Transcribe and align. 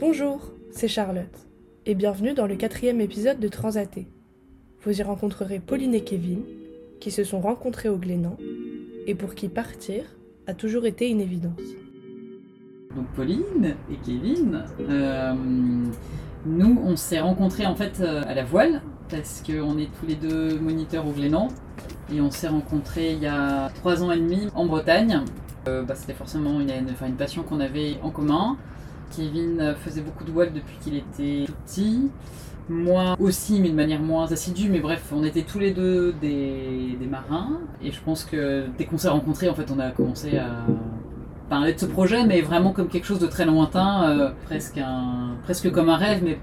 Bonjour, 0.00 0.52
c'est 0.70 0.86
Charlotte, 0.86 1.48
et 1.84 1.96
bienvenue 1.96 2.32
dans 2.32 2.46
le 2.46 2.54
quatrième 2.54 3.00
épisode 3.00 3.40
de 3.40 3.48
Transaté. 3.48 4.06
Vous 4.84 5.00
y 5.00 5.02
rencontrerez 5.02 5.58
Pauline 5.58 5.92
et 5.92 6.02
Kevin, 6.02 6.44
qui 7.00 7.10
se 7.10 7.24
sont 7.24 7.40
rencontrés 7.40 7.88
au 7.88 7.96
Glénan, 7.96 8.36
et 9.08 9.16
pour 9.16 9.34
qui 9.34 9.48
partir 9.48 10.04
a 10.46 10.54
toujours 10.54 10.86
été 10.86 11.10
une 11.10 11.20
évidence. 11.20 11.60
Donc 12.94 13.06
Pauline 13.16 13.74
et 13.90 13.96
Kevin, 14.06 14.62
euh, 14.88 15.34
nous 16.46 16.80
on 16.84 16.94
s'est 16.94 17.20
rencontrés 17.20 17.66
en 17.66 17.74
fait 17.74 18.00
euh, 18.00 18.22
à 18.24 18.34
la 18.34 18.44
voile, 18.44 18.82
parce 19.08 19.42
qu'on 19.44 19.78
est 19.78 19.88
tous 19.98 20.06
les 20.06 20.14
deux 20.14 20.60
moniteurs 20.60 21.08
au 21.08 21.10
Glénan, 21.10 21.48
et 22.14 22.20
on 22.20 22.30
s'est 22.30 22.48
rencontrés 22.48 23.14
il 23.14 23.18
y 23.18 23.26
a 23.26 23.70
trois 23.70 24.00
ans 24.04 24.12
et 24.12 24.18
demi 24.18 24.48
en 24.54 24.66
Bretagne. 24.66 25.24
Euh, 25.66 25.82
bah, 25.82 25.94
C'était 25.96 26.14
forcément 26.14 26.60
une, 26.60 27.16
passion 27.16 27.42
qu'on 27.42 27.58
avait 27.60 27.98
en 28.02 28.10
commun. 28.10 28.56
Kevin 29.14 29.74
faisait 29.84 30.00
beaucoup 30.00 30.24
de 30.24 30.30
voile 30.30 30.52
depuis 30.52 30.76
qu'il 30.80 30.96
était 30.96 31.46
petit. 31.64 32.10
Moi 32.70 33.16
aussi, 33.18 33.60
mais 33.60 33.70
de 33.70 33.74
manière 33.74 34.00
moins 34.00 34.30
assidue. 34.30 34.68
Mais 34.68 34.80
bref, 34.80 35.02
on 35.14 35.24
était 35.24 35.42
tous 35.42 35.58
les 35.58 35.72
deux 35.72 36.12
des, 36.20 36.98
marins. 37.10 37.60
Et 37.82 37.90
je 37.90 38.00
pense 38.00 38.24
que 38.24 38.66
dès 38.76 38.84
qu'on 38.84 38.98
s'est 38.98 39.08
rencontrés, 39.08 39.48
en 39.48 39.54
fait, 39.54 39.70
on 39.74 39.78
a 39.78 39.90
commencé 39.90 40.36
à 40.36 40.66
parler 41.48 41.72
de 41.72 41.78
ce 41.78 41.86
projet, 41.86 42.26
mais 42.26 42.42
vraiment 42.42 42.72
comme 42.72 42.88
quelque 42.88 43.06
chose 43.06 43.20
de 43.20 43.26
très 43.26 43.46
lointain, 43.46 44.10
euh, 44.10 44.30
presque, 44.44 45.70
comme 45.72 45.88
un 45.88 45.96
rêve, 45.96 46.22
mais 46.22 46.38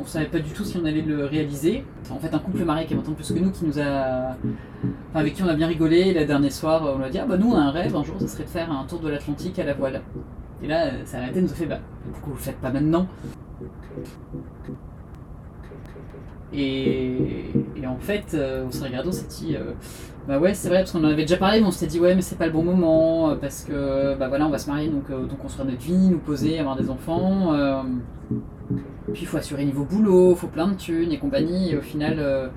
on 0.00 0.04
savait 0.06 0.26
pas 0.26 0.38
du 0.38 0.50
tout 0.50 0.64
si 0.64 0.78
on 0.78 0.84
allait 0.84 1.02
le 1.02 1.26
réaliser. 1.26 1.84
En 2.10 2.18
fait, 2.18 2.32
un 2.32 2.38
couple 2.38 2.64
marié 2.64 2.86
qui 2.86 2.94
est 2.94 2.96
maintenant 2.96 3.14
plus 3.14 3.30
que 3.30 3.38
nous, 3.38 3.50
qui 3.50 3.66
nous 3.66 3.78
a, 3.78 4.36
avec 5.14 5.34
qui 5.34 5.42
on 5.42 5.48
a 5.48 5.54
bien 5.54 5.66
rigolé. 5.66 6.14
Le 6.14 6.24
dernier 6.24 6.50
soir, 6.50 6.96
on 6.98 7.02
a 7.02 7.10
dit 7.10 7.18
ah 7.18 7.26
bah 7.26 7.36
nous 7.36 7.50
on 7.50 7.56
a 7.56 7.60
un 7.60 7.70
rêve, 7.70 7.94
un 7.94 8.04
jour, 8.04 8.16
ça 8.20 8.26
serait 8.26 8.44
de 8.44 8.48
faire 8.48 8.72
un 8.72 8.84
tour 8.84 9.00
de 9.00 9.08
l'Atlantique 9.08 9.58
à 9.58 9.64
la 9.64 9.74
voile. 9.74 10.00
Et 10.62 10.66
là, 10.66 10.90
ça 11.04 11.18
a 11.18 11.22
arrêté, 11.22 11.40
nous 11.40 11.50
a 11.50 11.54
fait 11.54 11.66
bah 11.66 11.78
pourquoi 12.12 12.30
vous 12.32 12.38
le 12.38 12.42
faites 12.42 12.60
pas 12.60 12.70
maintenant? 12.70 13.06
Et, 16.52 17.50
et, 17.76 17.86
en 17.86 17.98
fait, 17.98 18.32
euh, 18.34 18.64
on 18.66 18.70
s'est 18.70 18.84
regardé, 18.84 19.08
on 19.08 19.12
s'est 19.12 19.26
dit, 19.28 19.54
euh, 19.54 19.72
bah 20.26 20.38
ouais, 20.38 20.54
c'est 20.54 20.68
vrai, 20.68 20.78
parce 20.78 20.92
qu'on 20.92 21.04
en 21.04 21.08
avait 21.08 21.24
déjà 21.24 21.36
parlé, 21.36 21.60
mais 21.60 21.66
on 21.66 21.70
s'était 21.70 21.88
dit, 21.88 22.00
ouais, 22.00 22.14
mais 22.14 22.22
c'est 22.22 22.38
pas 22.38 22.46
le 22.46 22.52
bon 22.52 22.62
moment, 22.62 23.30
euh, 23.30 23.34
parce 23.34 23.64
que, 23.64 24.16
bah 24.16 24.28
voilà, 24.28 24.46
on 24.46 24.50
va 24.50 24.56
se 24.56 24.68
marier, 24.70 24.88
donc, 24.88 25.10
euh, 25.10 25.26
donc 25.26 25.38
construire 25.38 25.66
notre 25.66 25.82
vie, 25.82 26.08
nous 26.08 26.18
poser, 26.18 26.58
avoir 26.58 26.76
des 26.76 26.88
enfants. 26.88 27.52
Euh, 27.52 27.82
puis 29.12 29.22
il 29.22 29.26
faut 29.26 29.36
assurer 29.36 29.64
niveau 29.66 29.84
boulot, 29.84 30.30
il 30.30 30.36
faut 30.36 30.46
plein 30.46 30.68
de 30.68 30.74
thunes 30.74 31.12
et 31.12 31.18
compagnie. 31.18 31.72
Et 31.72 31.76
au 31.76 31.82
final, 31.82 32.50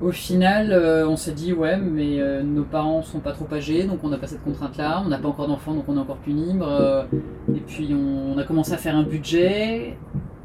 au 0.00 0.12
final 0.12 0.72
on 1.06 1.16
s'est 1.16 1.32
dit, 1.32 1.52
ouais, 1.52 1.76
mais 1.76 2.20
nos 2.42 2.64
parents 2.64 3.02
sont 3.02 3.20
pas 3.20 3.32
trop 3.32 3.46
âgés, 3.52 3.84
donc 3.84 4.00
on 4.02 4.08
n'a 4.08 4.18
pas 4.18 4.26
cette 4.26 4.44
contrainte-là, 4.44 5.02
on 5.04 5.08
n'a 5.08 5.18
pas 5.18 5.28
encore 5.28 5.48
d'enfants, 5.48 5.74
donc 5.74 5.84
on 5.88 5.96
est 5.96 6.00
encore 6.00 6.16
plus 6.16 6.32
libre. 6.32 7.06
et 7.54 7.60
puis 7.60 7.94
on, 7.94 8.34
on 8.34 8.38
a 8.38 8.44
commencé 8.44 8.72
à 8.72 8.76
faire 8.76 8.96
un 8.96 9.02
budget, 9.02 9.96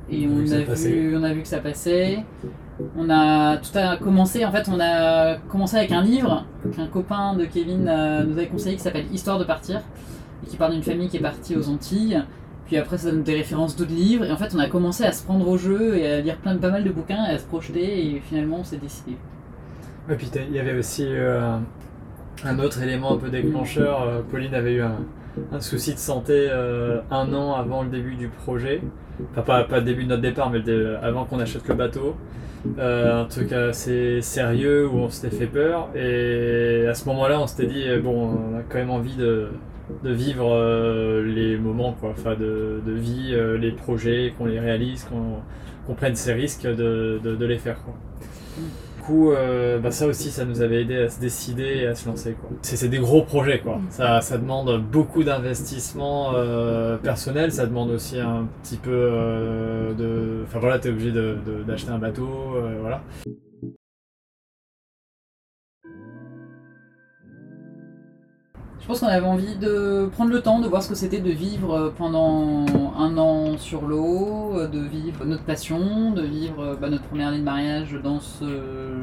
et 0.09 0.27
on 0.27 0.51
a, 0.51 0.59
vu, 0.59 1.17
on 1.17 1.23
a 1.23 1.33
vu 1.33 1.41
que 1.41 1.47
ça 1.47 1.59
passait. 1.59 2.23
On 2.95 3.09
a 3.09 3.57
tout 3.57 3.75
a 3.77 3.97
commencé, 3.97 4.45
en 4.45 4.51
fait, 4.51 4.69
on 4.69 4.79
a 4.79 5.37
commencé 5.49 5.77
avec 5.77 5.91
un 5.91 6.03
livre 6.03 6.45
qu'un 6.75 6.87
copain 6.87 7.35
de 7.35 7.45
Kevin 7.45 7.87
euh, 7.87 8.23
nous 8.23 8.33
avait 8.33 8.47
conseillé 8.47 8.75
qui 8.75 8.83
s'appelle 8.83 9.05
Histoire 9.11 9.39
de 9.39 9.43
partir, 9.43 9.81
et 10.45 10.49
qui 10.49 10.57
parle 10.57 10.73
d'une 10.73 10.83
famille 10.83 11.09
qui 11.09 11.17
est 11.17 11.21
partie 11.21 11.55
aux 11.55 11.69
Antilles. 11.69 12.23
Puis 12.67 12.77
après, 12.77 12.97
ça 12.97 13.11
donne 13.11 13.23
des 13.23 13.33
références 13.33 13.75
d'autres 13.75 13.93
livres, 13.93 14.25
et 14.25 14.31
en 14.31 14.37
fait, 14.37 14.53
on 14.55 14.59
a 14.59 14.67
commencé 14.67 15.03
à 15.03 15.11
se 15.11 15.23
prendre 15.23 15.47
au 15.47 15.57
jeu 15.57 15.97
et 15.97 16.07
à 16.07 16.21
lire 16.21 16.37
plein 16.37 16.53
de, 16.53 16.59
pas 16.59 16.69
mal 16.69 16.83
de 16.83 16.91
bouquins 16.91 17.25
et 17.25 17.33
à 17.33 17.39
se 17.39 17.45
projeter, 17.45 18.05
et 18.05 18.21
finalement, 18.21 18.57
on 18.59 18.63
s'est 18.63 18.77
décidé. 18.77 19.17
Et 20.09 20.15
puis 20.15 20.29
il 20.49 20.55
y 20.55 20.59
avait 20.59 20.77
aussi 20.77 21.05
euh, 21.05 21.57
un 22.45 22.59
autre 22.59 22.81
élément 22.81 23.13
un 23.13 23.17
peu 23.17 23.29
déclencheur. 23.29 24.03
Euh, 24.03 24.21
Pauline 24.29 24.53
avait 24.53 24.75
eu 24.75 24.81
un, 24.81 25.59
souci 25.59 25.93
de 25.93 25.99
santé 25.99 26.47
euh, 26.49 27.01
un 27.11 27.33
an 27.33 27.55
avant 27.55 27.83
le 27.83 27.89
début 27.89 28.15
du 28.15 28.29
projet. 28.29 28.81
Enfin, 29.31 29.41
pas, 29.41 29.63
pas 29.63 29.79
le 29.79 29.85
début 29.85 30.03
de 30.03 30.09
notre 30.09 30.21
départ, 30.21 30.49
mais 30.49 30.61
avant 31.01 31.25
qu'on 31.25 31.39
achète 31.39 31.67
le 31.67 31.75
bateau. 31.75 32.15
Un 32.79 33.25
truc 33.25 33.51
assez 33.51 34.21
sérieux 34.21 34.87
où 34.87 34.97
on 34.97 35.09
s'était 35.09 35.35
fait 35.35 35.47
peur. 35.47 35.89
Et 35.95 36.85
à 36.87 36.93
ce 36.93 37.05
moment-là, 37.05 37.39
on 37.39 37.47
s'était 37.47 37.67
dit, 37.67 37.85
bon, 38.03 38.37
on 38.53 38.57
a 38.57 38.61
quand 38.67 38.77
même 38.77 38.89
envie 38.89 39.15
de, 39.15 39.49
vivre 40.03 41.21
les 41.23 41.57
moments, 41.57 41.93
quoi. 41.93 42.11
Enfin, 42.11 42.35
de, 42.35 42.81
de 42.85 42.91
vie, 42.91 43.35
les 43.59 43.71
projets, 43.71 44.33
qu'on 44.37 44.45
les 44.45 44.59
réalise, 44.59 45.05
qu'on 45.05 45.93
prenne 45.93 46.15
ces 46.15 46.33
risques 46.33 46.67
de, 46.67 47.19
de 47.23 47.45
les 47.45 47.57
faire, 47.57 47.81
quoi. 47.83 47.93
Coup, 49.07 49.31
euh, 49.31 49.79
bah 49.79 49.91
ça 49.91 50.05
aussi, 50.05 50.31
ça 50.31 50.43
nous 50.43 50.61
avait 50.61 50.81
aidé 50.81 50.97
à 50.97 51.07
se 51.07 51.17
décider 51.21 51.63
et 51.63 51.87
à 51.87 51.95
se 51.95 52.09
lancer. 52.09 52.33
quoi. 52.33 52.49
C'est 52.61 52.89
des 52.89 52.99
gros 52.99 53.23
projets, 53.23 53.59
quoi. 53.59 53.79
Ça, 53.89 54.19
ça 54.19 54.37
demande 54.37 54.81
beaucoup 54.91 55.23
d'investissement 55.23 56.33
euh, 56.35 56.97
personnel, 56.97 57.53
ça 57.53 57.67
demande 57.67 57.89
aussi 57.91 58.19
un 58.19 58.49
petit 58.63 58.75
peu 58.75 58.91
euh, 58.91 59.93
de... 59.93 60.43
Enfin 60.43 60.59
voilà, 60.59 60.77
t'es 60.79 60.89
obligé 60.89 61.13
d'acheter 61.13 61.87
de, 61.87 61.91
de, 61.91 61.95
un 61.95 61.99
bateau, 61.99 62.27
euh, 62.57 62.75
voilà. 62.81 63.01
Je 68.87 68.93
pense 68.93 69.01
qu'on 69.01 69.07
avait 69.07 69.27
envie 69.27 69.57
de 69.57 70.09
prendre 70.13 70.31
le 70.31 70.41
temps 70.41 70.61
de 70.61 70.67
voir 70.69 70.81
ce 70.81 70.87
que 70.87 70.95
c'était 70.95 71.19
de 71.19 71.29
vivre 71.29 71.91
pendant 71.97 72.65
un 72.97 73.17
an 73.17 73.57
sur 73.57 73.81
l'eau, 73.81 74.53
de 74.65 74.79
vivre 74.79 75.25
notre 75.25 75.43
passion, 75.43 76.11
de 76.11 76.21
vivre 76.21 76.77
bah, 76.79 76.89
notre 76.89 77.03
première 77.03 77.27
année 77.27 77.39
de 77.39 77.43
mariage 77.43 77.99
dans 78.01 78.21
ce 78.21 78.45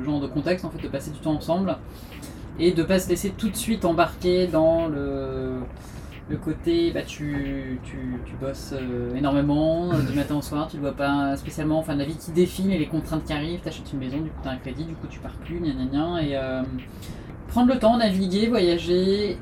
genre 0.02 0.20
de 0.20 0.26
contexte, 0.26 0.64
en 0.64 0.70
fait, 0.70 0.82
de 0.82 0.88
passer 0.88 1.10
du 1.10 1.18
temps 1.18 1.34
ensemble 1.34 1.76
et 2.58 2.72
de 2.72 2.82
pas 2.82 2.98
se 2.98 3.10
laisser 3.10 3.28
tout 3.36 3.50
de 3.50 3.56
suite 3.56 3.84
embarquer 3.84 4.46
dans 4.46 4.88
le, 4.88 5.50
le 6.30 6.36
côté 6.38 6.90
bah, 6.90 7.02
tu, 7.02 7.78
tu, 7.84 7.98
tu 8.24 8.32
bosses 8.40 8.72
euh, 8.72 9.14
énormément 9.14 9.92
euh, 9.92 10.00
du 10.00 10.16
matin 10.16 10.36
au 10.36 10.42
soir, 10.42 10.66
tu 10.66 10.76
ne 10.76 10.80
vois 10.80 10.92
pas 10.92 11.36
spécialement, 11.36 11.78
enfin 11.78 11.94
la 11.94 12.06
vie 12.06 12.16
qui 12.16 12.30
défile 12.30 12.72
et 12.72 12.78
les 12.78 12.86
contraintes 12.86 13.24
qui 13.26 13.34
arrivent, 13.34 13.60
t'achètes 13.60 13.92
une 13.92 13.98
maison, 13.98 14.16
du 14.16 14.30
coup 14.30 14.40
t'as 14.42 14.52
un 14.52 14.56
crédit, 14.56 14.84
du 14.84 14.94
coup 14.94 15.08
tu 15.10 15.18
pars 15.18 15.36
plus, 15.44 15.58
gna 15.58 15.72
gna 15.74 15.84
gna, 15.84 16.22
et 16.22 16.38
euh, 16.38 16.62
prendre 17.48 17.70
le 17.70 17.78
temps, 17.78 17.98
naviguer, 17.98 18.46
voyager. 18.46 19.36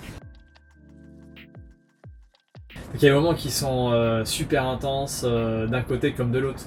Il 3.03 3.07
y 3.07 3.09
a 3.09 3.15
des 3.15 3.21
moments 3.21 3.35
qui 3.35 3.51
sont 3.51 3.91
euh, 3.91 4.25
super 4.25 4.65
intenses 4.65 5.25
euh, 5.27 5.67
d'un 5.67 5.83
côté 5.83 6.13
comme 6.13 6.31
de 6.31 6.39
l'autre. 6.39 6.61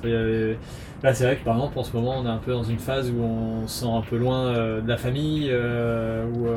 Là 1.02 1.14
c'est 1.14 1.24
vrai 1.24 1.38
que 1.38 1.46
par 1.46 1.56
exemple 1.56 1.80
en 1.80 1.84
ce 1.86 1.96
moment 1.96 2.16
on 2.20 2.26
est 2.26 2.30
un 2.30 2.40
peu 2.40 2.52
dans 2.52 2.64
une 2.64 2.80
phase 2.80 3.10
où 3.10 3.22
on 3.22 3.68
se 3.68 3.86
sent 3.86 3.90
un 3.90 4.02
peu 4.02 4.18
loin 4.18 4.48
euh, 4.48 4.82
de 4.82 4.90
la 4.90 4.98
famille, 4.98 5.50
où 5.50 6.48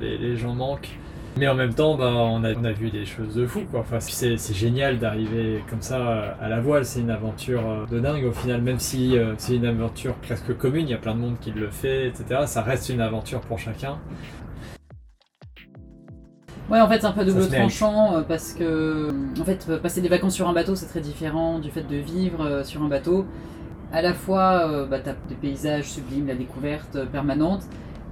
les, 0.00 0.18
les, 0.18 0.36
gens 0.36 0.54
manquent. 0.54 0.98
Mais 1.36 1.46
en 1.46 1.54
même 1.54 1.72
temps 1.72 1.94
bah, 1.94 2.10
on, 2.12 2.42
a, 2.42 2.52
on 2.52 2.64
a 2.64 2.72
vu 2.72 2.90
des 2.90 3.04
choses 3.06 3.36
de 3.36 3.46
fou. 3.46 3.60
Quoi. 3.70 3.80
Enfin, 3.80 4.00
c'est, 4.00 4.36
c'est 4.38 4.54
génial 4.54 4.98
d'arriver 4.98 5.62
comme 5.70 5.82
ça 5.82 6.36
à 6.40 6.48
la 6.48 6.60
voile, 6.60 6.84
c'est 6.84 6.98
une 6.98 7.10
aventure 7.10 7.86
de 7.88 8.00
dingue 8.00 8.24
au 8.24 8.32
final, 8.32 8.60
même 8.60 8.80
si 8.80 9.14
c'est 9.38 9.54
une 9.54 9.66
aventure 9.66 10.14
presque 10.14 10.56
commune, 10.56 10.88
il 10.88 10.90
y 10.90 10.94
a 10.94 10.98
plein 10.98 11.14
de 11.14 11.20
monde 11.20 11.36
qui 11.40 11.52
le 11.52 11.70
fait, 11.70 12.08
etc. 12.08 12.40
Ça 12.46 12.62
reste 12.62 12.88
une 12.88 13.00
aventure 13.00 13.40
pour 13.42 13.60
chacun. 13.60 13.98
Ouais, 16.72 16.80
en 16.80 16.88
fait, 16.88 17.00
c'est 17.00 17.06
un 17.06 17.12
peu 17.12 17.26
double 17.26 17.46
tranchant 17.48 18.16
euh, 18.16 18.22
parce 18.22 18.54
que, 18.54 19.10
en 19.38 19.44
fait, 19.44 19.70
passer 19.82 20.00
des 20.00 20.08
vacances 20.08 20.34
sur 20.34 20.48
un 20.48 20.54
bateau, 20.54 20.74
c'est 20.74 20.86
très 20.86 21.02
différent 21.02 21.58
du 21.58 21.70
fait 21.70 21.82
de 21.82 21.96
vivre 21.96 22.46
euh, 22.46 22.64
sur 22.64 22.82
un 22.82 22.88
bateau. 22.88 23.26
À 23.92 24.00
la 24.00 24.14
fois, 24.14 24.70
euh, 24.70 24.86
bah, 24.86 24.98
t'as 24.98 25.12
des 25.28 25.34
paysages 25.34 25.90
sublimes, 25.90 26.26
la 26.26 26.34
découverte 26.34 27.04
permanente, 27.12 27.60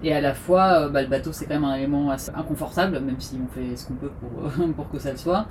et 0.02 0.12
à 0.12 0.20
la 0.20 0.34
fois, 0.34 0.88
bah, 0.88 1.02
le 1.02 1.08
bateau, 1.08 1.30
c'est 1.32 1.46
quand 1.46 1.54
même 1.54 1.64
un 1.64 1.76
élément 1.76 2.10
assez 2.10 2.30
inconfortable, 2.34 3.00
même 3.00 3.20
si 3.20 3.38
on 3.42 3.48
fait 3.48 3.76
ce 3.76 3.86
qu'on 3.86 3.94
peut 3.94 4.10
pour, 4.76 4.90
que 4.92 4.98
ça 4.98 5.12
le 5.12 5.18
soit. 5.18 5.46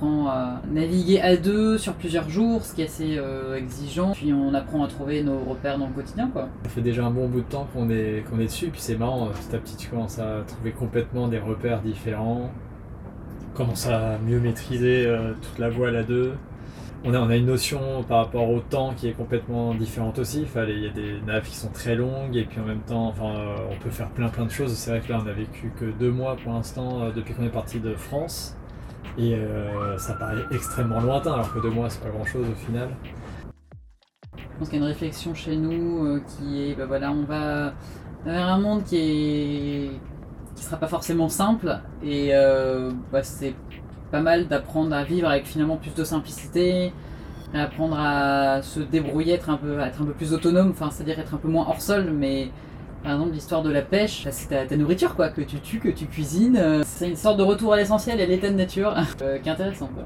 On 0.00 0.26
apprend 0.26 0.28
à 0.28 0.62
naviguer 0.72 1.20
à 1.20 1.36
deux 1.36 1.78
sur 1.78 1.94
plusieurs 1.94 2.28
jours, 2.28 2.64
ce 2.64 2.74
qui 2.74 2.82
est 2.82 2.86
assez 2.86 3.20
exigeant, 3.56 4.12
puis 4.12 4.32
on 4.32 4.52
apprend 4.52 4.84
à 4.84 4.88
trouver 4.88 5.22
nos 5.22 5.38
repères 5.38 5.78
dans 5.78 5.86
le 5.86 5.92
quotidien. 5.92 6.28
Ça 6.34 6.68
fait 6.68 6.80
déjà 6.80 7.04
un 7.04 7.10
bon 7.10 7.28
bout 7.28 7.42
de 7.42 7.46
temps 7.46 7.68
qu'on 7.72 7.88
est, 7.88 8.24
qu'on 8.28 8.40
est 8.40 8.46
dessus, 8.46 8.68
puis 8.68 8.80
c'est 8.80 8.96
marrant, 8.96 9.28
petit 9.28 9.54
à 9.54 9.58
petit, 9.58 9.76
tu 9.76 9.88
commences 9.88 10.18
à 10.18 10.42
trouver 10.46 10.72
complètement 10.72 11.28
des 11.28 11.38
repères 11.38 11.80
différents 11.80 12.50
commence 13.54 13.86
à 13.86 14.18
mieux 14.18 14.40
maîtriser 14.40 15.06
euh, 15.06 15.32
toute 15.34 15.58
la 15.58 15.68
voile 15.68 15.96
à 15.96 16.02
deux. 16.02 16.32
On 17.04 17.12
a, 17.14 17.36
une 17.36 17.46
notion 17.46 18.04
par 18.04 18.18
rapport 18.18 18.48
au 18.48 18.60
temps 18.60 18.94
qui 18.96 19.08
est 19.08 19.12
complètement 19.12 19.74
différente 19.74 20.20
aussi. 20.20 20.46
Il 20.54 20.80
y 20.80 20.86
a 20.86 20.90
des 20.90 21.20
naves 21.26 21.48
qui 21.48 21.56
sont 21.56 21.70
très 21.70 21.96
longues 21.96 22.36
et 22.36 22.44
puis 22.44 22.60
en 22.60 22.64
même 22.64 22.82
temps, 22.82 23.08
enfin, 23.08 23.56
on 23.70 23.76
peut 23.82 23.90
faire 23.90 24.08
plein 24.10 24.28
plein 24.28 24.44
de 24.44 24.50
choses. 24.50 24.72
C'est 24.74 24.90
vrai 24.92 25.00
que 25.00 25.10
là, 25.10 25.20
on 25.22 25.26
a 25.26 25.32
vécu 25.32 25.72
que 25.76 25.86
deux 25.86 26.12
mois 26.12 26.36
pour 26.36 26.52
l'instant 26.52 27.02
euh, 27.02 27.10
depuis 27.10 27.34
qu'on 27.34 27.44
est 27.44 27.48
parti 27.48 27.80
de 27.80 27.94
France 27.94 28.56
et 29.18 29.34
euh, 29.34 29.98
ça 29.98 30.14
paraît 30.14 30.44
extrêmement 30.52 31.00
lointain 31.00 31.32
alors 31.32 31.52
que 31.52 31.58
deux 31.58 31.70
mois 31.70 31.90
c'est 31.90 32.00
pas 32.00 32.08
grand 32.08 32.24
chose 32.24 32.46
au 32.48 32.54
final. 32.54 32.88
Je 34.36 34.58
pense 34.58 34.68
qu'il 34.68 34.78
y 34.78 34.82
a 34.82 34.84
une 34.84 34.92
réflexion 34.92 35.34
chez 35.34 35.56
nous 35.56 36.06
euh, 36.06 36.20
qui 36.20 36.70
est, 36.70 36.74
ben 36.76 36.86
voilà, 36.86 37.10
on 37.10 37.24
va 37.24 37.74
vers 38.24 38.46
un 38.46 38.60
monde 38.60 38.84
qui 38.84 38.96
est 38.96 39.90
qui 40.54 40.62
sera 40.62 40.76
pas 40.76 40.86
forcément 40.86 41.28
simple 41.28 41.80
et 42.04 42.30
bah, 43.10 43.22
c'est 43.24 43.54
pas 44.12 44.20
mal 44.20 44.46
d'apprendre 44.46 44.94
à 44.94 45.02
vivre 45.02 45.28
avec 45.28 45.46
finalement 45.46 45.76
plus 45.76 45.94
de 45.94 46.04
simplicité, 46.04 46.92
apprendre 47.54 47.96
à 47.98 48.62
se 48.62 48.78
débrouiller, 48.80 49.34
être 49.34 49.50
un 49.50 49.56
peu, 49.56 49.80
à 49.80 49.88
être 49.88 50.00
un 50.00 50.04
peu 50.04 50.12
plus 50.12 50.32
autonome, 50.32 50.70
enfin 50.70 50.90
c'est-à-dire 50.90 51.18
être 51.18 51.34
un 51.34 51.38
peu 51.38 51.48
moins 51.48 51.66
hors 51.68 51.80
sol, 51.82 52.10
mais 52.12 52.50
par 53.02 53.12
exemple 53.14 53.32
l'histoire 53.32 53.62
de 53.62 53.70
la 53.70 53.82
pêche, 53.82 54.28
c'est 54.30 54.48
ta, 54.48 54.64
ta, 54.66 54.76
nourriture 54.76 55.16
quoi, 55.16 55.28
que 55.30 55.40
tu 55.42 55.58
tues, 55.60 55.80
que 55.80 55.88
tu 55.88 56.06
cuisines, 56.06 56.56
euh, 56.56 56.82
c'est 56.84 57.08
une 57.08 57.16
sorte 57.16 57.38
de 57.38 57.42
retour 57.42 57.72
à 57.72 57.76
l'essentiel 57.76 58.20
et 58.20 58.22
à 58.22 58.26
l'état 58.26 58.48
de 58.48 58.54
nature 58.54 58.94
euh, 59.22 59.38
qui 59.38 59.48
est 59.48 59.52
intéressant 59.52 59.88
quoi. 59.88 60.04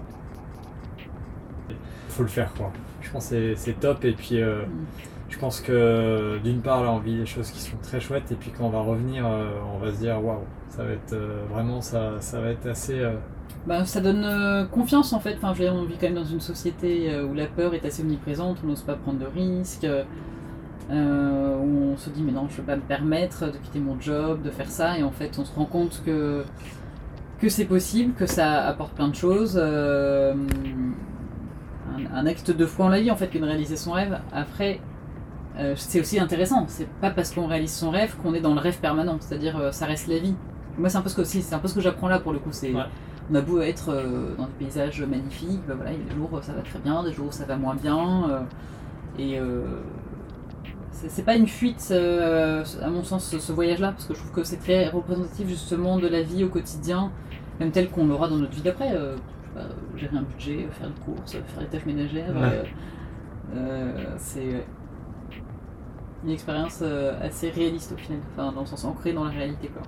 faut 2.08 2.22
le 2.22 2.28
faire 2.28 2.52
quoi. 2.54 2.72
Je 3.02 3.10
pense 3.10 3.28
que 3.28 3.54
c'est- 3.54 3.78
top 3.78 4.04
et 4.04 4.12
puis 4.12 4.40
euh, 4.40 4.62
Mm. 4.64 4.86
je 5.28 5.38
pense 5.38 5.60
que 5.60 6.38
d'une 6.42 6.60
part 6.62 6.82
là 6.82 6.90
on 6.92 6.98
vit 6.98 7.16
des 7.18 7.26
choses 7.26 7.50
qui 7.50 7.60
sont 7.60 7.76
très 7.82 8.00
chouettes 8.00 8.32
et 8.32 8.36
puis 8.36 8.50
quand 8.56 8.64
on 8.64 8.70
va 8.70 8.80
revenir 8.80 9.26
euh, 9.26 9.50
on 9.74 9.78
va 9.78 9.92
se 9.92 9.98
dire 9.98 10.24
waouh 10.24 10.40
ça 10.68 10.82
va 10.84 10.92
être 10.92 11.16
vraiment 11.50 11.80
ça, 11.80 12.12
ça 12.20 12.40
va 12.40 12.48
être 12.50 12.66
assez 12.66 13.00
Bah, 13.66 13.84
ça 13.84 14.00
donne 14.00 14.24
euh, 14.24 14.64
confiance 14.64 15.12
en 15.12 15.18
fait. 15.18 15.34
Enfin, 15.36 15.52
je 15.52 15.58
veux 15.58 15.64
dire, 15.64 15.74
on 15.74 15.84
vit 15.84 15.96
quand 15.96 16.06
même 16.06 16.14
dans 16.14 16.24
une 16.24 16.40
société 16.40 17.12
euh, 17.12 17.26
où 17.26 17.34
la 17.34 17.46
peur 17.46 17.74
est 17.74 17.84
assez 17.84 18.02
omniprésente, 18.02 18.58
on 18.64 18.68
n'ose 18.68 18.82
pas 18.82 18.94
prendre 18.94 19.18
de 19.18 19.26
risques, 19.26 19.84
euh, 19.84 21.56
où 21.58 21.92
on 21.92 21.96
se 21.96 22.10
dit 22.10 22.22
mais 22.22 22.30
non, 22.30 22.46
je 22.48 22.56
peux 22.56 22.62
pas 22.62 22.76
me 22.76 22.82
permettre 22.82 23.46
de 23.46 23.58
quitter 23.58 23.80
mon 23.80 24.00
job, 24.00 24.42
de 24.42 24.50
faire 24.50 24.70
ça, 24.70 24.96
et 24.98 25.02
en 25.02 25.10
fait, 25.10 25.36
on 25.38 25.44
se 25.44 25.52
rend 25.54 25.64
compte 25.64 26.02
que 26.04 26.44
que 27.40 27.48
c'est 27.48 27.64
possible, 27.66 28.14
que 28.14 28.26
ça 28.26 28.64
apporte 28.66 28.94
plein 28.94 29.08
de 29.08 29.14
choses. 29.14 29.58
un, 29.58 30.36
acte 32.26 32.50
de 32.50 32.66
foi 32.66 32.86
en 32.86 32.88
la 32.88 33.00
vie 33.00 33.10
en 33.10 33.16
fait 33.16 33.28
que 33.28 33.38
de 33.38 33.44
réaliser 33.44 33.76
son 33.76 33.92
rêve. 33.92 34.18
Après. 34.32 34.80
c'est 35.76 36.00
aussi 36.00 36.20
intéressant, 36.20 36.66
c'est 36.68 36.88
pas 37.00 37.10
parce 37.10 37.32
qu'on 37.32 37.46
réalise 37.46 37.74
son 37.74 37.90
rêve 37.90 38.14
qu'on 38.22 38.34
est 38.34 38.40
dans 38.40 38.54
le 38.54 38.60
rêve 38.60 38.78
permanent, 38.78 39.16
c'est-à-dire 39.20 39.74
ça 39.74 39.86
reste 39.86 40.08
la 40.08 40.18
vie. 40.18 40.34
Moi 40.78 40.88
c'est 40.88 40.98
un 40.98 41.02
peu 41.02 41.08
ce 41.08 41.16
que 41.16 41.74
que 41.74 41.80
j'apprends 41.80 42.08
là 42.08 42.20
pour 42.20 42.32
le 42.32 42.38
coup, 42.38 42.52
c'est. 42.52 42.72
On 43.30 43.34
a 43.34 43.40
beau 43.40 43.60
être 43.60 43.90
euh, 43.90 44.34
dans 44.36 44.46
des 44.46 44.64
paysages 44.66 45.02
magnifiques, 45.02 45.62
bah 45.66 45.74
voilà, 45.74 45.92
il 45.92 45.98
y 45.98 46.02
a 46.02 46.08
des 46.08 46.14
jours 46.14 46.32
où 46.32 46.42
ça 46.42 46.52
va 46.52 46.62
très 46.62 46.78
bien, 46.78 47.02
des 47.02 47.12
jours 47.12 47.28
où 47.28 47.32
ça 47.32 47.44
va 47.44 47.56
moins 47.56 47.74
bien. 47.74 48.30
euh, 48.30 48.40
et 49.18 49.38
euh, 49.38 49.62
c'est 50.92 51.24
pas 51.24 51.36
une 51.36 51.46
fuite, 51.46 51.92
à 51.92 52.88
mon 52.88 53.04
sens, 53.04 53.36
ce, 53.36 53.52
voyage-là, 53.52 53.92
parce 53.92 54.06
que 54.06 54.14
je 54.14 54.18
trouve 54.18 54.32
que 54.32 54.44
c'est 54.44 54.56
très 54.56 54.88
représentatif 54.88 55.46
justement 55.46 55.98
de 55.98 56.08
la 56.08 56.22
vie 56.22 56.42
au 56.42 56.48
quotidien, 56.48 57.10
même 57.60 57.70
telle 57.70 57.90
qu'on 57.90 58.06
l'aura 58.06 58.28
dans 58.28 58.36
notre 58.36 58.54
vie 58.54 58.62
d'après. 58.62 58.94
gérer 59.96 60.16
un 60.16 60.22
budget, 60.22 60.68
faire 60.72 60.88
des 60.88 61.00
courses, 61.00 61.32
faire 61.32 61.60
les 61.60 61.66
tâches 61.66 61.84
ménagères. 61.84 62.34
Ouais. 62.34 62.62
euh, 63.56 64.14
c'est 64.16 64.64
une 66.24 66.30
expérience 66.30 66.82
assez 67.20 67.50
réaliste 67.50 67.92
au 67.92 67.98
final, 67.98 68.20
enfin, 68.32 68.52
dans 68.52 68.62
le 68.62 68.66
sens 68.66 68.84
ancré 68.86 69.12
dans 69.12 69.24
la 69.24 69.30
réalité. 69.30 69.68
Quoi. 69.68 69.82